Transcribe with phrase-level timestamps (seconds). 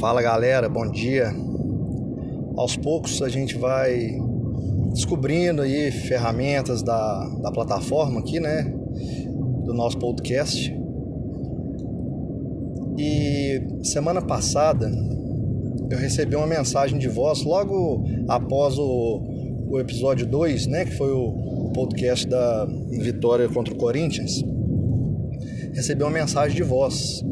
[0.00, 1.34] Fala galera, bom dia.
[2.54, 4.18] Aos poucos a gente vai
[4.92, 8.64] descobrindo aí ferramentas da, da plataforma aqui, né?
[9.64, 10.70] Do nosso podcast.
[12.98, 14.90] E semana passada
[15.90, 19.22] eu recebi uma mensagem de voz logo após o,
[19.70, 20.84] o episódio 2, né?
[20.84, 24.44] Que foi o podcast da vitória contra o Corinthians.
[25.72, 27.24] Recebi uma mensagem de voz.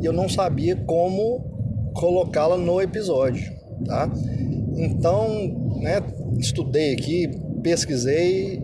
[0.00, 1.53] E eu não sabia como
[1.94, 3.52] colocá-la no episódio,
[3.86, 4.10] tá?
[4.76, 6.02] Então, né,
[6.38, 7.30] estudei aqui,
[7.62, 8.62] pesquisei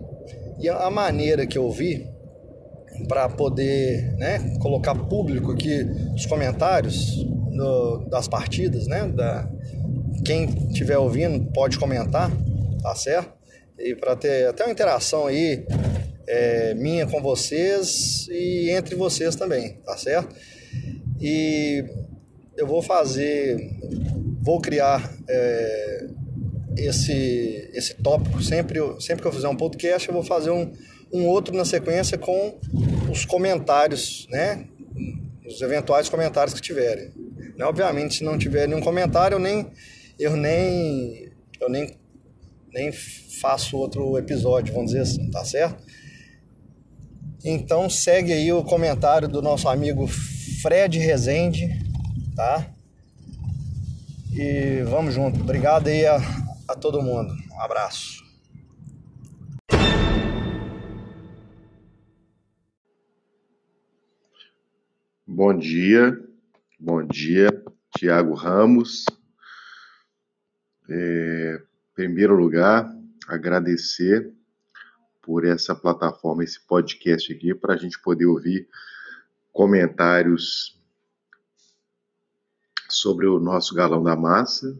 [0.59, 2.07] e a maneira que eu vi
[3.07, 7.25] para poder né, colocar público aqui os comentários
[8.09, 9.07] das partidas, né?
[9.07, 9.49] Da,
[10.25, 12.31] quem estiver ouvindo pode comentar,
[12.81, 13.33] tá certo?
[13.77, 15.65] E para ter até uma interação aí
[16.27, 20.35] é, minha com vocês e entre vocês também, tá certo?
[21.19, 21.83] E
[22.57, 23.57] eu vou fazer,
[24.41, 26.07] vou criar é,
[26.77, 28.41] esse, esse tópico.
[28.41, 30.71] Sempre, sempre que eu fizer um podcast, eu vou fazer um,
[31.11, 32.59] um outro na sequência com
[33.11, 34.65] os comentários, né?
[35.45, 37.11] Os eventuais comentários que tiverem.
[37.57, 37.65] Né?
[37.65, 39.67] Obviamente, se não tiver nenhum comentário, eu nem,
[40.17, 41.97] eu nem, eu nem,
[42.73, 45.83] nem faço outro episódio, vamos dizer assim, tá certo?
[47.43, 50.07] Então segue aí o comentário do nosso amigo
[50.61, 51.67] Fred Rezende,
[52.41, 52.73] tá?
[54.33, 55.39] E vamos junto.
[55.39, 56.17] Obrigado aí a,
[56.67, 57.31] a todo mundo.
[57.51, 58.19] Um abraço.
[65.27, 66.19] Bom dia,
[66.79, 67.49] bom dia,
[67.95, 69.05] Tiago Ramos.
[70.89, 72.91] É, em primeiro lugar,
[73.27, 74.33] agradecer
[75.21, 78.67] por essa plataforma, esse podcast aqui, para a gente poder ouvir
[79.53, 80.80] comentários
[83.01, 84.77] sobre o nosso galão da massa.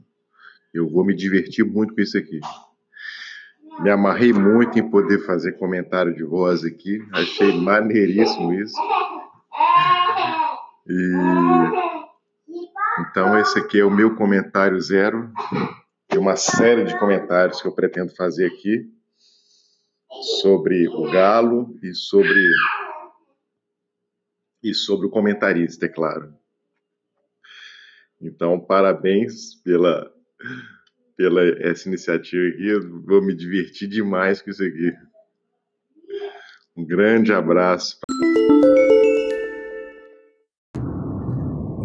[0.72, 2.40] Eu vou me divertir muito com isso aqui.
[3.80, 7.04] Me amarrei muito em poder fazer comentário de voz aqui.
[7.12, 8.78] Achei maneiríssimo isso.
[10.88, 11.92] E
[13.00, 15.32] então esse aqui é o meu comentário zero.
[16.08, 18.88] Tem uma série de comentários que eu pretendo fazer aqui
[20.40, 22.46] sobre o galo e sobre
[24.64, 26.41] e sobre o comentarista, é claro.
[28.22, 30.12] Então, parabéns pela,
[31.18, 32.68] pela essa iniciativa aqui.
[32.68, 34.94] Eu vou me divertir demais com isso aqui.
[36.78, 37.98] Um grande abraço.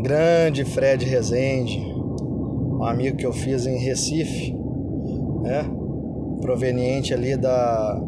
[0.02, 4.52] Grande Fred Rezende, um amigo que eu fiz em Recife,
[5.42, 5.64] né?
[6.40, 7.98] Proveniente ali da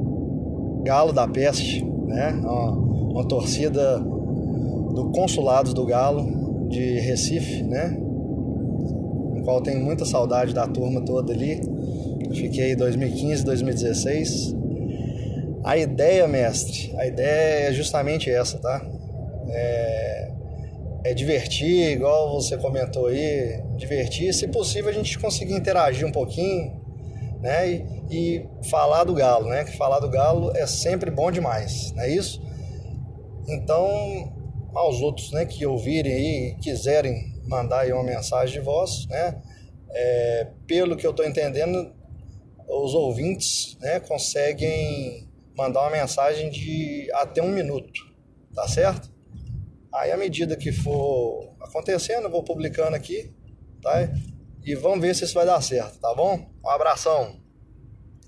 [0.85, 2.31] Galo da Peste, né?
[2.35, 8.08] Uma, uma torcida do Consulados do Galo de Recife, né?
[9.49, 11.59] Qual tenho muita saudade da turma toda ali.
[12.35, 14.55] Fiquei em 2015, 2016.
[15.65, 18.87] A ideia, mestre, a ideia é justamente essa, tá?
[19.49, 20.33] É,
[21.03, 24.35] é divertir, igual você comentou aí, divertir.
[24.35, 26.79] Se possível, a gente conseguir interagir um pouquinho,
[27.41, 27.71] né?
[27.71, 29.65] E, e falar do Galo, né?
[29.65, 32.43] Que falar do Galo é sempre bom demais, não é isso?
[33.49, 34.31] Então,
[34.75, 39.41] aos outros né, que ouvirem e quiserem mandar aí uma mensagem de voz, né?
[39.91, 41.95] É, pelo que eu estou entendendo,
[42.69, 45.27] os ouvintes né, conseguem
[45.57, 48.01] mandar uma mensagem de até um minuto,
[48.55, 49.11] tá certo?
[49.93, 53.35] Aí, à medida que for acontecendo, eu vou publicando aqui,
[53.83, 54.09] tá?
[54.63, 56.51] E vamos ver se isso vai dar certo, tá bom?
[56.63, 57.48] Um abração!